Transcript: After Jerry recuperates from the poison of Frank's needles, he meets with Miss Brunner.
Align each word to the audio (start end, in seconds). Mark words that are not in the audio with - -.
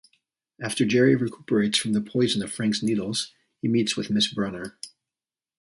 After 0.59 0.83
Jerry 0.83 1.13
recuperates 1.15 1.77
from 1.77 1.93
the 1.93 2.01
poison 2.01 2.41
of 2.41 2.51
Frank's 2.51 2.81
needles, 2.81 3.35
he 3.61 3.67
meets 3.67 3.95
with 3.95 4.09
Miss 4.09 4.33
Brunner. 4.33 4.79